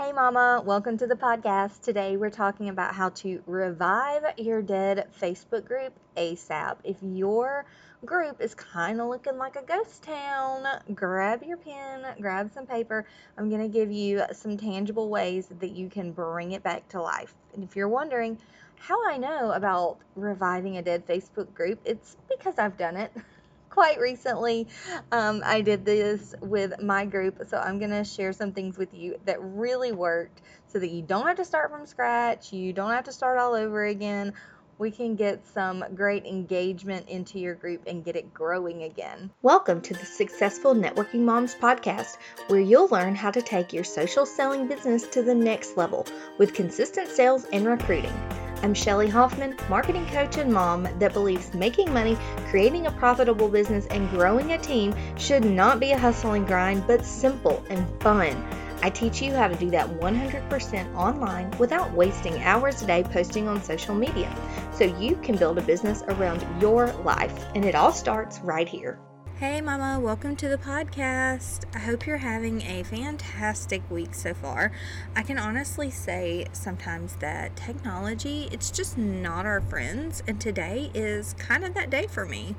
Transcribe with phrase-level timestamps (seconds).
[0.00, 1.82] Hey, Mama, welcome to the podcast.
[1.82, 6.76] Today we're talking about how to revive your dead Facebook group ASAP.
[6.84, 7.66] If your
[8.06, 13.04] group is kind of looking like a ghost town, grab your pen, grab some paper.
[13.36, 17.02] I'm going to give you some tangible ways that you can bring it back to
[17.02, 17.34] life.
[17.52, 18.38] And if you're wondering
[18.76, 23.12] how I know about reviving a dead Facebook group, it's because I've done it.
[23.70, 24.66] quite recently.
[25.12, 28.92] Um, I did this with my group, so I'm going to share some things with
[28.92, 32.90] you that really worked so that you don't have to start from scratch, you don't
[32.90, 34.34] have to start all over again.
[34.78, 39.30] We can get some great engagement into your group and get it growing again.
[39.42, 42.16] Welcome to the Successful Networking Moms podcast,
[42.46, 46.06] where you'll learn how to take your social selling business to the next level
[46.38, 48.14] with consistent sales and recruiting.
[48.62, 52.18] I'm Shelly Hoffman, marketing coach and mom that believes making money,
[52.50, 56.86] creating a profitable business, and growing a team should not be a hustle and grind,
[56.86, 58.36] but simple and fun.
[58.82, 63.48] I teach you how to do that 100% online without wasting hours a day posting
[63.48, 64.30] on social media
[64.72, 67.46] so you can build a business around your life.
[67.54, 68.98] And it all starts right here.
[69.40, 71.64] Hey, Mama, welcome to the podcast.
[71.74, 74.70] I hope you're having a fantastic week so far.
[75.16, 81.32] I can honestly say sometimes that technology, it's just not our friends, and today is
[81.38, 82.54] kind of that day for me.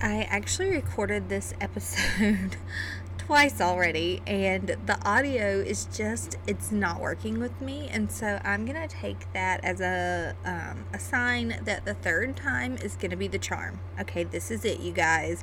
[0.00, 2.56] I actually recorded this episode
[3.18, 8.64] twice already, and the audio is just, it's not working with me, and so I'm
[8.64, 13.26] gonna take that as a, um, a sign that the third time is gonna be
[13.26, 13.80] the charm.
[14.00, 15.42] Okay, this is it, you guys.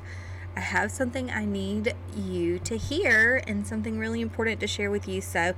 [0.58, 5.06] I have something I need you to hear and something really important to share with
[5.06, 5.20] you.
[5.20, 5.54] So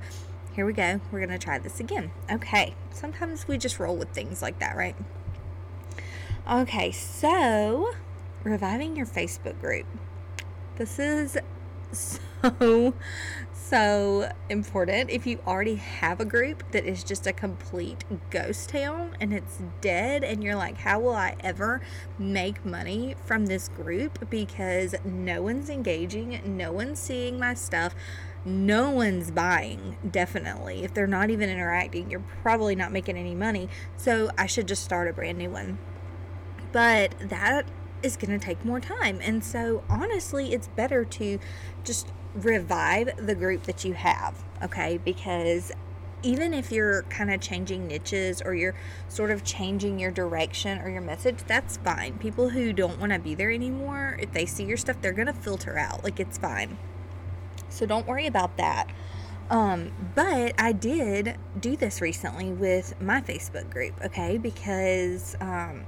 [0.53, 1.01] here we go.
[1.11, 2.11] We're going to try this again.
[2.31, 2.75] Okay.
[2.91, 4.95] Sometimes we just roll with things like that, right?
[6.47, 6.91] Okay.
[6.91, 7.95] So
[8.43, 9.87] reviving your Facebook group.
[10.75, 11.35] This is
[11.91, 12.19] so
[13.53, 15.09] so important.
[15.09, 19.59] If you already have a group that is just a complete ghost town and it's
[19.79, 21.81] dead, and you're like, how will I ever
[22.17, 24.29] make money from this group?
[24.29, 27.95] Because no one's engaging, no one's seeing my stuff,
[28.43, 30.83] no one's buying, definitely.
[30.83, 33.69] If they're not even interacting, you're probably not making any money.
[33.97, 35.77] So I should just start a brand new one.
[36.71, 37.67] But that
[38.01, 39.19] is going to take more time.
[39.21, 41.39] And so, honestly, it's better to
[41.83, 44.97] just revive the group that you have, okay?
[44.97, 45.71] Because
[46.23, 48.75] even if you're kind of changing niches or you're
[49.07, 52.17] sort of changing your direction or your message, that's fine.
[52.19, 55.27] People who don't want to be there anymore, if they see your stuff, they're going
[55.27, 56.03] to filter out.
[56.03, 56.77] Like, it's fine.
[57.69, 58.87] So, don't worry about that.
[59.49, 64.37] Um, but I did do this recently with my Facebook group, okay?
[64.37, 65.85] Because um,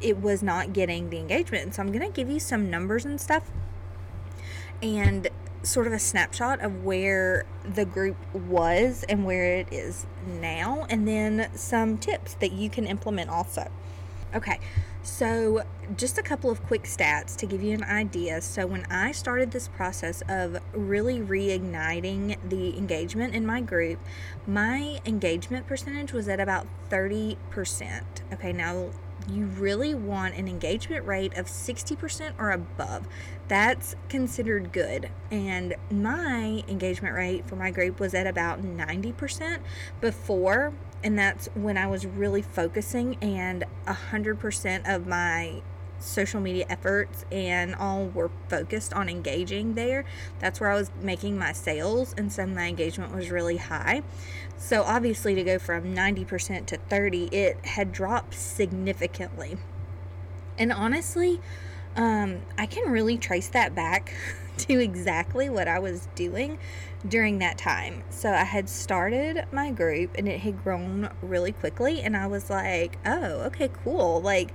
[0.00, 1.64] it was not getting the engagement.
[1.64, 3.50] And so, I'm going to give you some numbers and stuff.
[4.80, 5.28] And
[5.62, 11.06] sort of a snapshot of where the group was and where it is now, and
[11.06, 13.70] then some tips that you can implement also.
[14.34, 14.58] Okay,
[15.02, 15.62] so
[15.96, 18.40] just a couple of quick stats to give you an idea.
[18.40, 23.98] So, when I started this process of really reigniting the engagement in my group,
[24.46, 27.36] my engagement percentage was at about 30%.
[28.32, 28.90] Okay, now
[29.30, 33.06] you really want an engagement rate of 60% or above.
[33.48, 35.10] That's considered good.
[35.30, 39.58] And my engagement rate for my group was at about 90%
[40.00, 40.72] before.
[41.04, 45.62] And that's when I was really focusing, and 100% of my
[46.02, 50.04] social media efforts and all were focused on engaging there.
[50.38, 54.02] That's where I was making my sales, and so my engagement was really high.
[54.56, 59.58] So obviously, to go from 90% to 30, it had dropped significantly.
[60.58, 61.40] And honestly,
[61.96, 64.14] um, I can really trace that back
[64.58, 66.58] to exactly what I was doing
[67.08, 68.04] during that time.
[68.10, 72.50] So I had started my group and it had grown really quickly, and I was
[72.50, 74.20] like, oh, okay, cool.
[74.20, 74.52] Like,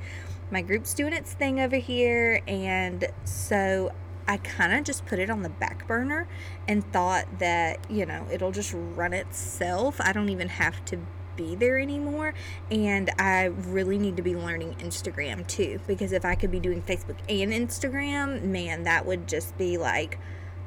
[0.52, 3.92] my group's doing its thing over here, and so
[4.28, 6.28] I kind of just put it on the back burner
[6.68, 10.02] and thought that, you know, it'll just run itself.
[10.02, 11.00] I don't even have to
[11.38, 12.34] be there anymore.
[12.70, 16.82] And I really need to be learning Instagram too, because if I could be doing
[16.82, 20.20] Facebook and Instagram, man, that would just be like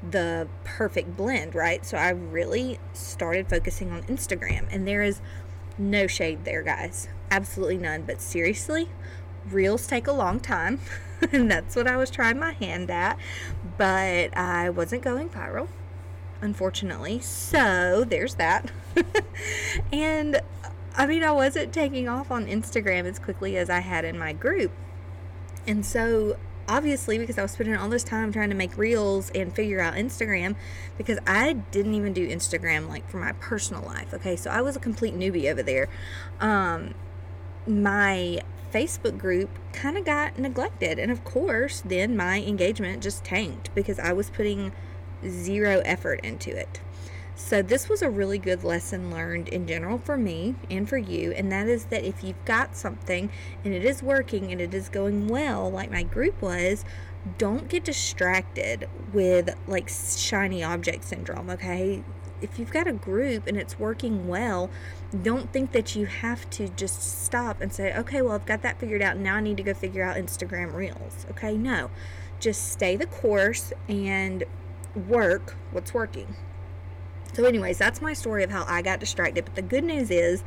[0.08, 1.84] the perfect blend, right?
[1.84, 5.20] So I really started focusing on Instagram, and there is
[5.76, 7.08] no shade there, guys.
[7.30, 8.02] Absolutely none.
[8.02, 8.88] But seriously,
[9.52, 10.80] reels take a long time,
[11.32, 13.18] and that's what I was trying my hand at,
[13.76, 15.68] but I wasn't going viral,
[16.40, 17.20] unfortunately.
[17.20, 18.70] So there's that.
[19.92, 20.40] and
[20.96, 24.32] I mean, I wasn't taking off on Instagram as quickly as I had in my
[24.32, 24.72] group.
[25.66, 26.36] And so
[26.70, 29.94] obviously, because I was spending all this time trying to make reels and figure out
[29.94, 30.54] Instagram,
[30.96, 34.14] because I didn't even do Instagram like for my personal life.
[34.14, 35.88] Okay, so I was a complete newbie over there.
[36.40, 36.94] Um,
[37.66, 38.40] my
[38.72, 40.98] Facebook group kind of got neglected.
[40.98, 44.72] And of course, then my engagement just tanked because I was putting
[45.26, 46.80] zero effort into it.
[47.34, 51.32] So, this was a really good lesson learned in general for me and for you,
[51.32, 53.30] and that is that if you've got something
[53.64, 56.84] and it is working and it is going well, like my group was,
[57.38, 62.04] don't get distracted with like shiny object syndrome, okay?
[62.42, 64.70] If you've got a group and it's working well,
[65.22, 68.78] don't think that you have to just stop and say, okay, well, I've got that
[68.78, 69.16] figured out.
[69.16, 71.26] Now I need to go figure out Instagram Reels.
[71.30, 71.90] Okay, no.
[72.38, 74.44] Just stay the course and
[74.94, 76.36] work what's working.
[77.32, 79.44] So, anyways, that's my story of how I got distracted.
[79.44, 80.42] But the good news is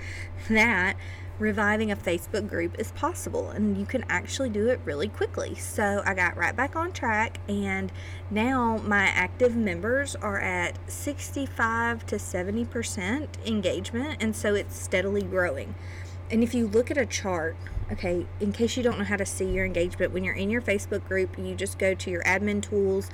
[0.49, 0.95] that
[1.39, 5.55] reviving a Facebook group is possible and you can actually do it really quickly.
[5.55, 7.91] So, I got right back on track, and
[8.29, 15.75] now my active members are at 65 to 70% engagement, and so it's steadily growing.
[16.31, 17.55] And if you look at a chart,
[17.91, 20.61] okay, in case you don't know how to see your engagement, when you're in your
[20.61, 23.09] Facebook group, you just go to your admin tools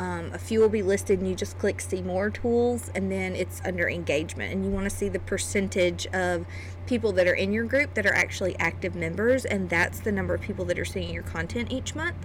[0.00, 3.36] um, a few will be listed, and you just click see more tools, and then
[3.36, 4.50] it's under engagement.
[4.50, 6.46] And you want to see the percentage of
[6.86, 10.32] people that are in your group that are actually active members, and that's the number
[10.32, 12.16] of people that are seeing your content each month.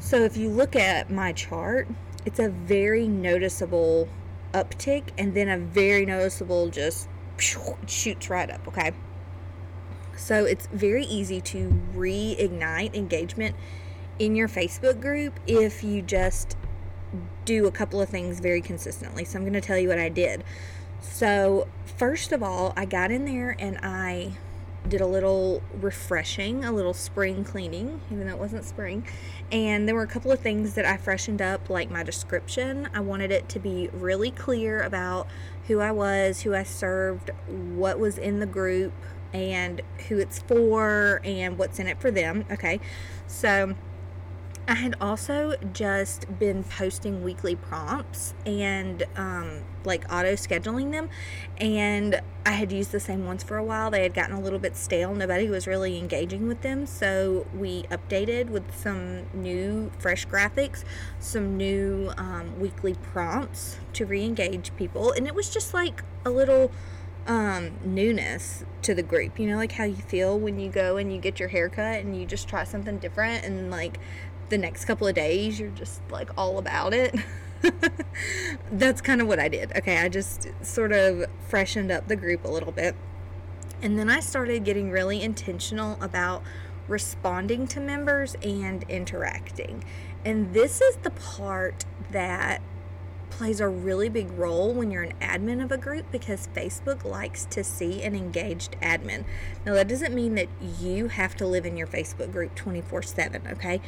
[0.00, 1.88] So if you look at my chart,
[2.26, 4.06] it's a very noticeable
[4.52, 7.08] uptick, and then a very noticeable just
[7.38, 8.92] shoots right up, okay?
[10.14, 13.56] So it's very easy to reignite engagement
[14.18, 16.58] in your Facebook group if you just
[17.44, 19.24] do a couple of things very consistently.
[19.24, 20.44] So I'm going to tell you what I did.
[21.00, 24.32] So, first of all, I got in there and I
[24.88, 29.06] did a little refreshing, a little spring cleaning, even though it wasn't spring.
[29.50, 32.88] And there were a couple of things that I freshened up, like my description.
[32.94, 35.28] I wanted it to be really clear about
[35.68, 38.92] who I was, who I served, what was in the group,
[39.32, 42.44] and who it's for, and what's in it for them.
[42.50, 42.80] Okay,
[43.26, 43.74] so
[44.68, 51.10] I had also just been posting weekly prompts and um, like auto scheduling them,
[51.56, 53.90] and I had used the same ones for a while.
[53.90, 57.82] They had gotten a little bit stale, nobody was really engaging with them, so we
[57.84, 60.84] updated with some new, fresh graphics,
[61.18, 66.30] some new um, weekly prompts to re engage people, and it was just like a
[66.30, 66.70] little
[67.26, 69.38] um, newness to the group.
[69.38, 72.16] You know, like how you feel when you go and you get your haircut and
[72.18, 73.98] you just try something different and like
[74.52, 77.14] the next couple of days you're just like all about it.
[78.70, 79.72] That's kind of what I did.
[79.74, 82.94] Okay, I just sort of freshened up the group a little bit.
[83.80, 86.42] And then I started getting really intentional about
[86.86, 89.84] responding to members and interacting.
[90.22, 92.60] And this is the part that
[93.32, 97.44] plays a really big role when you're an admin of a group because Facebook likes
[97.46, 99.24] to see an engaged admin.
[99.64, 100.48] Now, that doesn't mean that
[100.80, 103.80] you have to live in your Facebook group 24 7, okay?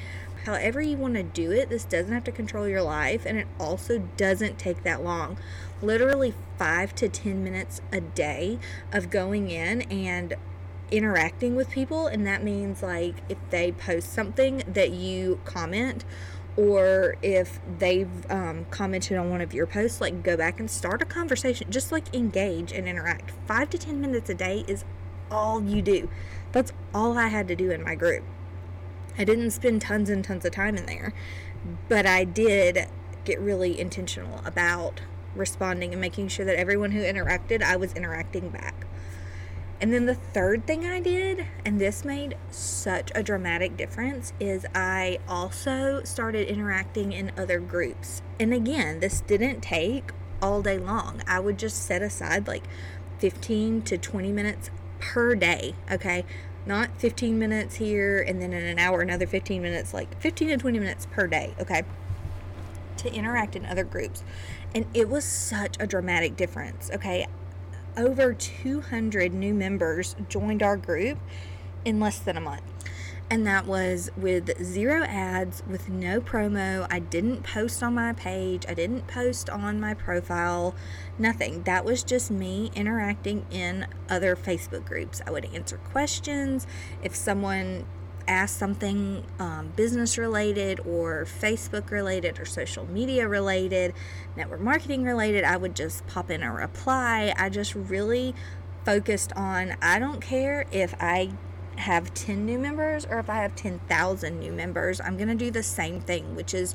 [0.45, 3.47] However, you want to do it, this doesn't have to control your life and it
[3.61, 5.39] also doesn't take that long.
[5.81, 8.59] Literally five to 10 minutes a day
[8.93, 10.35] of going in and
[10.91, 12.07] interacting with people.
[12.07, 16.05] And that means, like, if they post something that you comment,
[16.57, 21.03] or if they've um, commented on one of your posts, like go back and start
[21.03, 21.71] a conversation.
[21.71, 23.33] Just like engage and interact.
[23.47, 24.85] Five to 10 minutes a day is
[25.31, 26.09] all you do.
[26.53, 28.23] That's all I had to do in my group.
[29.19, 31.13] I didn't spend tons and tons of time in there,
[31.89, 32.87] but I did
[33.25, 35.01] get really intentional about
[35.35, 38.87] responding and making sure that everyone who interacted, I was interacting back.
[39.81, 44.65] And then the third thing I did, and this made such a dramatic difference, is
[44.75, 48.23] I also started interacting in other groups.
[48.41, 51.23] And again, this didn't take all day long.
[51.27, 52.65] I would just set aside like
[53.19, 56.25] 15 to 20 minutes per day, okay?
[56.67, 60.57] not 15 minutes here and then in an hour another 15 minutes like 15 to
[60.57, 61.83] 20 minutes per day okay
[62.97, 64.25] to interact in other groups
[64.75, 67.27] and it was such a dramatic difference okay
[67.97, 71.19] over 200 new members joined our group
[71.85, 72.63] in less than a month
[73.31, 76.87] and that was with zero ads, with no promo.
[76.91, 80.75] I didn't post on my page, I didn't post on my profile,
[81.19, 81.63] nothing.
[81.63, 85.23] That was just me interacting in other Facebook groups.
[85.27, 86.67] I would answer questions.
[87.03, 87.87] If someone
[88.27, 93.95] asked something um, business related or Facebook related or social media related,
[94.37, 97.35] network marketing related, I would just pop in a reply.
[97.37, 98.35] I just really
[98.85, 101.31] focused on I don't care if I
[101.77, 105.51] have 10 new members or if I have 10,000 new members, I'm going to do
[105.51, 106.75] the same thing, which is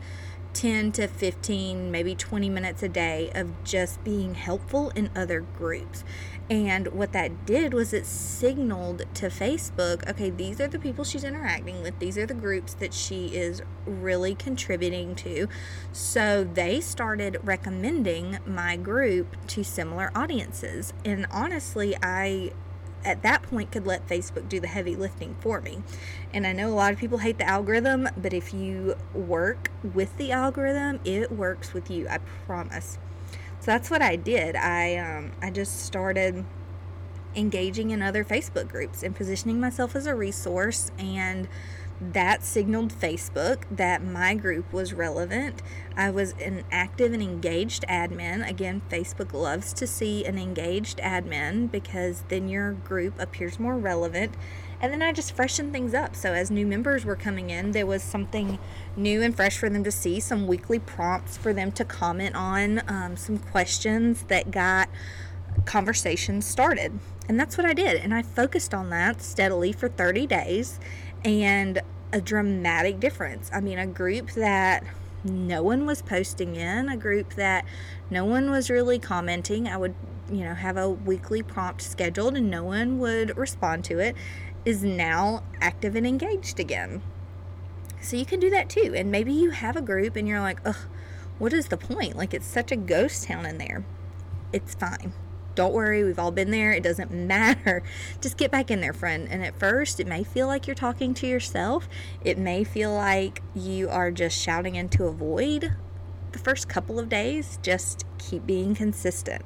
[0.53, 6.03] 10 to 15, maybe 20 minutes a day of just being helpful in other groups.
[6.49, 11.23] And what that did was it signaled to Facebook okay, these are the people she's
[11.23, 15.47] interacting with, these are the groups that she is really contributing to.
[15.91, 20.93] So they started recommending my group to similar audiences.
[21.05, 22.51] And honestly, I
[23.05, 25.81] at that point could let Facebook do the heavy lifting for me.
[26.33, 30.15] And I know a lot of people hate the algorithm, but if you work with
[30.17, 32.07] the algorithm, it works with you.
[32.09, 32.97] I promise.
[33.59, 34.55] So that's what I did.
[34.55, 36.45] I um, I just started
[37.35, 41.47] engaging in other Facebook groups and positioning myself as a resource and
[42.01, 45.61] that signaled Facebook that my group was relevant.
[45.97, 48.47] I was an active and engaged admin.
[48.47, 54.35] Again, Facebook loves to see an engaged admin because then your group appears more relevant.
[54.81, 56.15] And then I just freshened things up.
[56.15, 58.59] So, as new members were coming in, there was something
[58.95, 62.81] new and fresh for them to see, some weekly prompts for them to comment on,
[62.87, 64.87] um, some questions that got
[65.65, 66.97] conversations started.
[67.27, 67.97] And that's what I did.
[67.97, 70.79] And I focused on that steadily for 30 days
[71.23, 73.49] and a dramatic difference.
[73.53, 74.83] I mean, a group that
[75.23, 77.65] no one was posting in, a group that
[78.09, 79.67] no one was really commenting.
[79.67, 79.93] I would,
[80.31, 84.15] you know, have a weekly prompt scheduled and no one would respond to it,
[84.65, 87.01] is now active and engaged again.
[88.01, 88.93] So you can do that too.
[88.95, 90.77] And maybe you have a group and you're like, ugh,
[91.37, 92.15] what is the point?
[92.15, 93.83] Like, it's such a ghost town in there.
[94.51, 95.13] It's fine.
[95.55, 96.71] Don't worry, we've all been there.
[96.71, 97.83] It doesn't matter.
[98.21, 99.27] Just get back in there, friend.
[99.29, 101.87] And at first, it may feel like you're talking to yourself.
[102.23, 105.73] It may feel like you are just shouting into a void
[106.31, 107.59] the first couple of days.
[107.61, 109.43] Just keep being consistent.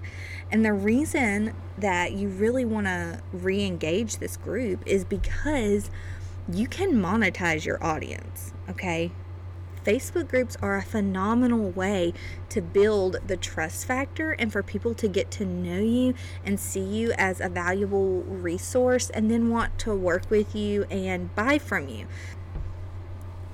[0.52, 5.90] And the reason that you really want to re engage this group is because
[6.52, 9.12] you can monetize your audience, okay?
[9.84, 12.14] Facebook groups are a phenomenal way
[12.50, 16.14] to build the trust factor and for people to get to know you
[16.46, 21.34] and see you as a valuable resource and then want to work with you and
[21.36, 22.08] buy from you.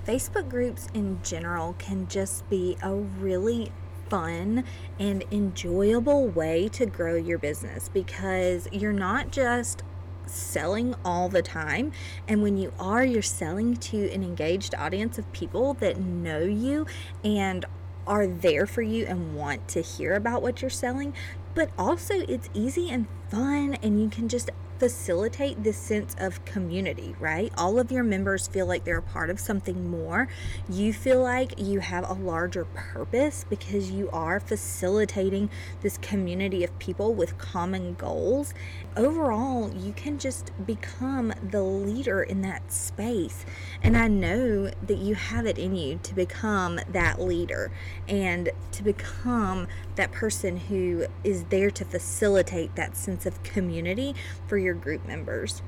[0.05, 3.71] Facebook groups in general can just be a really
[4.09, 4.63] fun
[4.97, 9.83] and enjoyable way to grow your business because you're not just
[10.29, 11.91] selling all the time.
[12.27, 16.85] And when you are, you're selling to an engaged audience of people that know you
[17.23, 17.65] and
[18.07, 21.13] are there for you and want to hear about what you're selling.
[21.53, 27.13] But also, it's easy and fun, and you can just facilitate this sense of community,
[27.19, 27.51] right?
[27.57, 30.29] All of your members feel like they're a part of something more.
[30.69, 35.49] You feel like you have a larger purpose because you are facilitating
[35.81, 38.53] this community of people with common goals.
[38.95, 43.45] Overall, you can just become the leader in that space.
[43.83, 47.71] And I know that you have it in you to become that leader
[48.07, 54.15] and to become that person who is there to facilitate that sense of community
[54.47, 55.63] for your group members.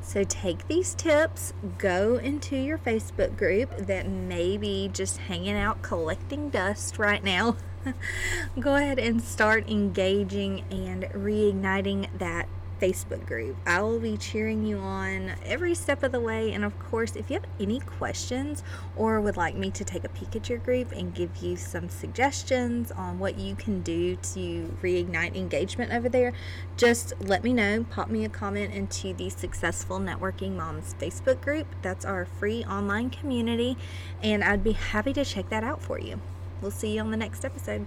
[0.00, 5.82] So take these tips, go into your Facebook group that may be just hanging out
[5.82, 7.56] collecting dust right now.
[8.60, 12.48] go ahead and start engaging and reigniting that
[12.80, 13.56] Facebook group.
[13.66, 16.52] I will be cheering you on every step of the way.
[16.52, 18.62] And of course, if you have any questions
[18.96, 21.88] or would like me to take a peek at your group and give you some
[21.88, 26.32] suggestions on what you can do to reignite engagement over there,
[26.76, 27.84] just let me know.
[27.90, 31.66] Pop me a comment into the Successful Networking Moms Facebook group.
[31.82, 33.76] That's our free online community,
[34.22, 36.20] and I'd be happy to check that out for you.
[36.60, 37.86] We'll see you on the next episode.